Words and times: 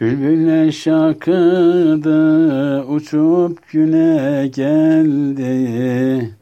Bülbüller 0.00 0.72
şakıdı 0.72 2.82
uçup 2.82 3.72
güne 3.72 4.50
geldi. 4.54 6.34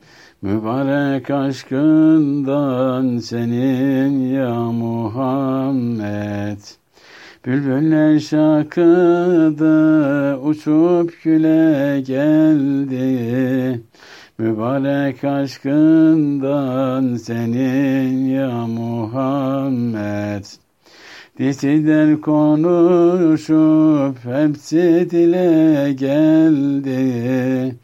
Mübarek 0.42 1.30
aşkından 1.30 3.18
senin 3.18 4.34
ya 4.34 4.54
Muhammed. 4.54 6.58
Bülbüller 7.46 8.18
şakıdı 8.18 9.76
uçup 10.36 11.22
güle 11.22 12.00
geldi. 12.00 13.80
Mübarek 14.38 15.24
aşkından 15.24 17.16
senin 17.16 18.28
ya 18.28 18.66
Muhammed 18.66 20.31
Diziden 21.38 22.20
konuşup 22.20 24.24
hepsi 24.24 25.08
dile 25.10 25.92
geldi. 25.92 27.76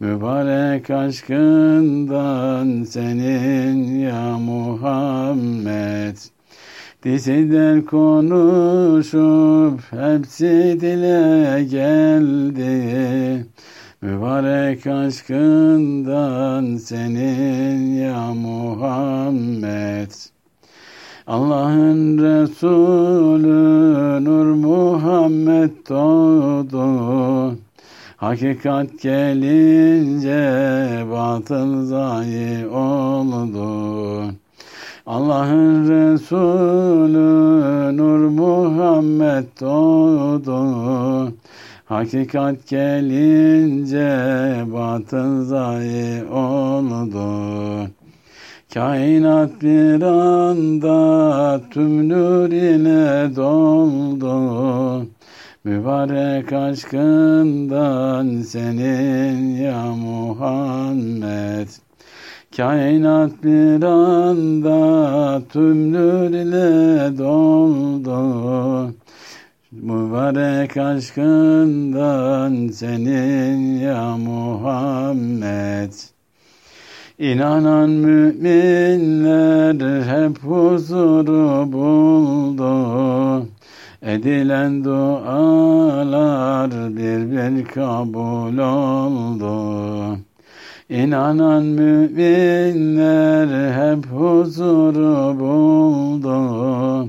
Mübarek 0.00 0.90
aşkından 0.90 2.84
senin 2.84 3.98
ya 3.98 4.38
Muhammed. 4.38 6.16
Diziden 7.04 7.82
konuşup 7.82 9.80
hepsi 9.90 10.78
dile 10.80 11.64
geldi. 11.64 13.46
Mübarek 14.02 14.86
aşkından 14.86 16.76
senin 16.76 17.94
ya 17.94 18.34
Muhammed 18.34 19.99
Allah'ın 21.26 22.18
Resulü 22.18 24.24
Nur 24.24 24.46
Muhammed 24.46 25.70
doğdu 25.88 27.56
Hakikat 28.20 29.02
gelince 29.02 30.40
batıl 31.10 31.84
zayi 31.84 32.66
oldu. 32.66 34.34
Allah'ın 35.06 35.88
Resulü 35.88 37.96
Nur 37.96 38.18
Muhammed 38.18 39.44
doğdu. 39.60 41.32
Hakikat 41.84 42.68
gelince 42.68 44.10
batıl 44.72 45.44
zayi 45.44 46.24
oldu. 46.24 47.90
Kainat 48.74 49.62
bir 49.62 50.02
anda 50.02 51.60
tüm 51.70 52.08
nur 52.08 52.48
ile 52.48 53.36
doldu. 53.36 55.06
Mübarek 55.64 56.52
aşkından 56.52 58.42
senin 58.42 59.56
ya 59.56 59.82
Muhammed. 59.82 61.68
Kainat 62.56 63.44
bir 63.44 63.82
anda 63.82 65.42
tüm 65.48 65.92
nur 65.92 66.30
ile 66.30 67.18
doldu. 67.18 68.94
Mübarek 69.72 70.76
aşkından 70.76 72.68
senin 72.68 73.78
ya 73.78 74.16
Muhammed. 74.16 75.92
İnanan 77.20 77.90
müminler 77.90 79.74
hep 80.02 80.38
huzuru 80.38 81.72
buldu. 81.72 83.46
Edilen 84.02 84.84
dualar 84.84 86.70
bir 86.70 87.30
bir 87.30 87.64
kabul 87.64 88.58
oldu. 88.58 90.18
İnanan 90.90 91.64
müminler 91.64 93.48
hep 93.72 94.06
huzuru 94.06 95.40
buldu. 95.40 97.08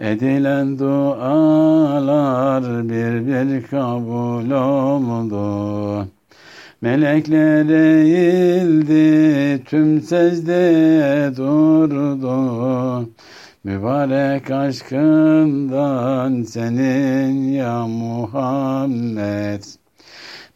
Edilen 0.00 0.78
dualar 0.78 2.64
bir 2.88 3.26
bir 3.26 3.62
kabul 3.66 4.50
oldu. 4.50 6.06
Melekler 6.82 7.68
eğildi, 7.68 9.64
tüm 9.64 10.00
secdeye 10.00 11.36
durdu. 11.36 13.08
Mübarek 13.64 14.50
aşkından 14.50 16.42
senin 16.42 17.52
ya 17.52 17.86
Muhammed. 17.86 19.62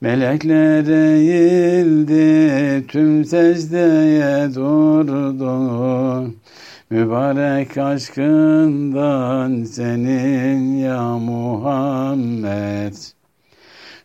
Melekler 0.01 0.87
eğildi, 0.87 2.87
tüm 2.87 3.25
secdeye 3.25 4.55
durdu. 4.55 6.35
Mübarek 6.91 7.79
aşkından 7.79 9.65
senin 9.65 10.77
ya 10.77 11.19
Muhammed. 11.19 12.95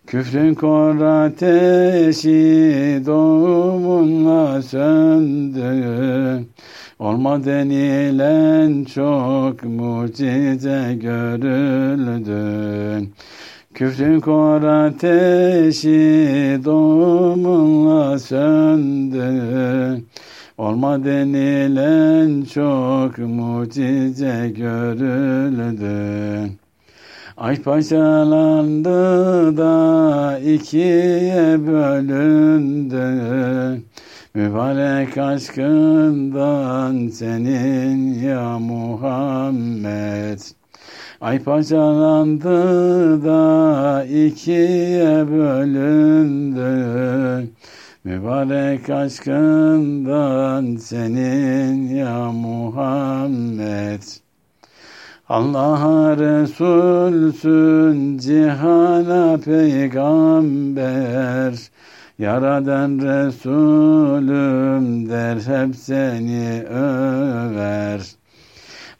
Küfrün 0.08 0.54
kor 0.54 1.02
ateşi 1.02 3.02
doğumunla 3.06 4.62
söndü. 4.62 6.46
Olma 7.00 7.46
denilen 7.46 8.84
çok 8.84 9.64
mucize 9.64 10.98
görüldü. 11.02 13.08
Küfrün 13.74 14.20
kor 14.20 14.64
ateşi 14.64 15.90
doğumunla 16.66 18.20
söndü. 18.20 20.02
Olma 20.58 21.04
denilen 21.04 22.44
çok 22.44 23.18
mucize 23.18 24.54
görüldü. 24.56 26.61
Ay 27.42 27.62
parçalandı 27.62 29.58
da 29.58 30.40
ikiye 30.40 31.68
bölündü. 31.68 33.06
Mübarek 34.34 35.18
aşkından 35.18 37.08
senin 37.08 38.20
ya 38.20 38.60
Muhammed. 38.60 40.40
Ay 41.22 41.44
parçalandı 41.44 42.54
da 43.26 44.06
ikiye 44.06 45.28
bölündü. 45.32 46.70
Mübarek 48.04 48.90
aşkından 48.90 50.76
senin 50.76 51.96
ya 51.96 52.32
Muhammed. 52.32 54.02
Allah'a 55.32 56.18
Resulsün, 56.18 58.18
cihana 58.18 59.38
peygamber. 59.38 61.54
Yaradan 62.20 63.00
Resulüm 63.00 65.10
der 65.10 65.36
hep 65.36 65.76
seni 65.76 66.64
över. 66.70 68.02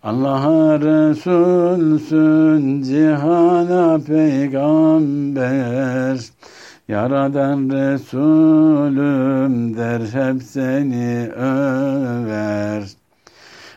Allah'a 0.04 0.80
Resulsün, 0.80 2.84
cihana 2.84 4.00
peygamber. 4.08 6.20
Yaradan 6.88 7.70
Resulüm 7.70 9.78
der 9.78 10.00
hep 10.00 10.44
seni 10.44 11.30
över. 11.36 13.01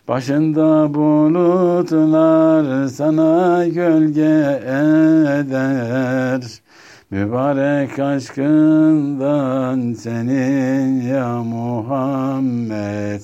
Başında 0.08 0.94
bulutlar 0.94 2.88
sana 2.88 3.66
gölge 3.68 4.60
eder. 5.40 6.42
Mübarek 7.10 7.98
aşkından 7.98 9.92
senin 9.92 11.00
ya 11.00 11.42
Muhammed. 11.42 13.20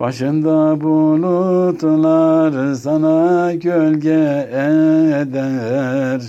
Başında 0.00 0.80
bulutlar 0.80 2.74
sana 2.74 3.52
gölge 3.54 4.48
eder. 5.12 6.22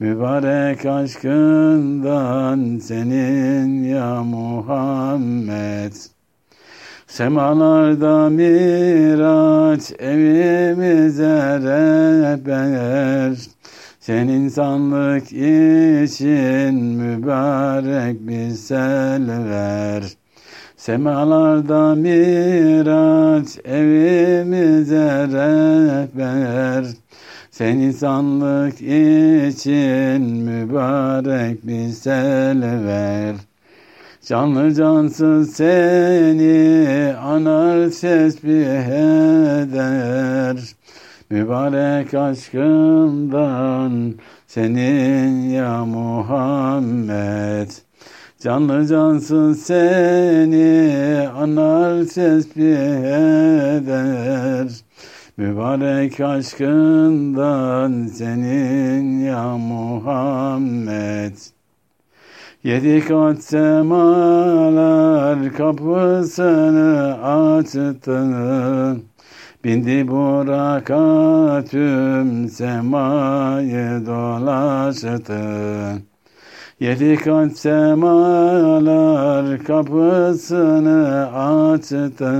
Mübarek 0.00 0.86
aşkından 0.86 2.78
senin 2.78 3.84
ya 3.84 4.22
Muhammed. 4.22 6.13
Semalarda 7.14 8.28
miraç 8.28 9.92
evimize 9.98 11.58
rehber. 11.60 13.36
Sen 14.00 14.28
insanlık 14.28 15.32
için 15.32 16.74
mübarek 16.74 18.28
bir 18.28 18.50
selver. 18.50 20.02
Semalarda 20.76 21.94
miraç 21.94 23.58
evimize 23.64 25.28
rehber. 25.28 26.84
Sen 27.50 27.76
insanlık 27.76 28.80
için 28.80 30.22
mübarek 30.22 31.66
bir 31.66 31.88
selver. 31.88 33.53
Canlı 34.26 34.74
cansız 34.74 35.52
seni 35.52 37.14
anar 37.16 37.90
tesbih 37.90 38.88
eder. 39.62 40.56
Mübarek 41.30 42.14
aşkından 42.14 44.14
senin 44.46 45.50
ya 45.50 45.84
Muhammed. 45.84 47.70
Canlı 48.40 48.86
cansız 48.86 49.62
seni 49.62 51.28
anar 51.28 52.04
tesbih 52.04 52.78
eder. 53.76 54.68
Mübarek 55.36 56.20
aşkından 56.20 58.06
senin 58.06 59.24
ya 59.24 59.56
Muhammed. 59.56 61.53
Yedi 62.64 63.04
kat 63.04 63.42
semalar 63.42 65.52
kapısını 65.52 67.22
açtı. 67.22 68.20
Bindi 69.64 70.08
buraka 70.08 71.64
tüm 71.70 72.48
semayı 72.48 74.06
dolaştı. 74.06 75.42
Yedi 76.80 77.16
kat 77.16 77.58
semalar 77.58 79.58
kapısını 79.64 81.28
açtı. 81.34 82.34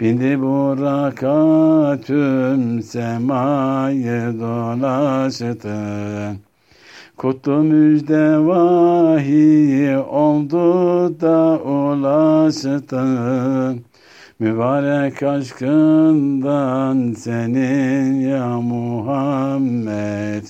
Bindi 0.00 0.40
buraka 0.40 2.00
tüm 2.06 2.82
semayı 2.82 4.40
dolaştı. 4.40 5.76
Kutlu 7.16 7.62
müjde 7.62 8.46
vahiy 8.46 9.96
oldu 9.96 11.20
da 11.20 11.58
ulaştı. 11.62 13.02
Mübarek 14.38 15.22
aşkından 15.22 17.12
senin 17.12 18.20
ya 18.20 18.60
Muhammed. 18.60 20.44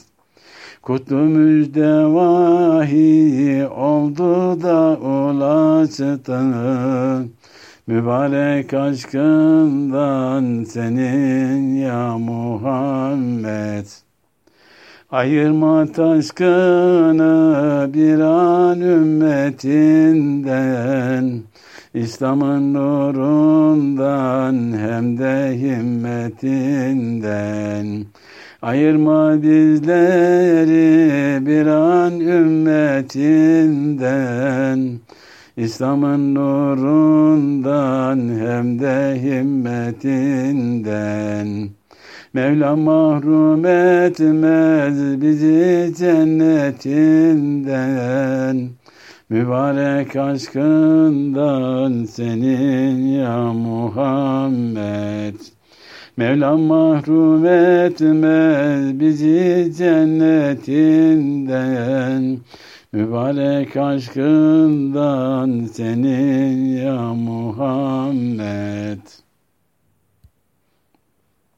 Kutlu 0.82 1.16
müjde 1.16 2.04
vahiy 2.14 3.66
oldu 3.66 4.62
da 4.62 4.96
ulaştı. 4.96 6.40
Mübarek 7.86 8.74
aşkından 8.74 10.64
senin 10.64 11.74
ya 11.74 12.18
Muhammed. 12.18 13.86
Ayırma 15.12 15.86
taşkını 15.86 17.90
bir 17.94 18.20
an 18.20 18.80
ümmetinden, 18.80 21.42
İslam'ın 21.94 22.74
nurundan 22.74 24.72
hem 24.78 25.18
de 25.18 25.58
himmetinden. 25.58 28.06
Ayırma 28.62 29.42
bizleri 29.42 31.46
bir 31.46 31.66
an 31.66 32.20
ümmetinden, 32.20 34.98
İslam'ın 35.56 36.34
nurundan 36.34 38.18
hem 38.18 38.78
de 38.78 39.20
himmetinden. 39.22 41.81
Mevla 42.34 42.76
mahrum 42.76 43.66
etmez 43.66 45.20
bizi 45.20 45.94
cennetinden. 45.98 46.78
Mübarek 49.28 50.16
aşkından 50.16 52.04
senin 52.04 53.06
ya 53.06 53.52
Muhammed. 53.52 55.34
Mevlam 56.16 56.60
mahrum 56.60 57.46
etmez 57.46 59.00
bizi 59.00 59.72
cennetinden. 59.78 60.62
Mübarek 62.92 63.76
aşkından 63.76 65.66
senin 65.72 66.76
ya 66.76 67.14
Muhammed. 67.14 68.98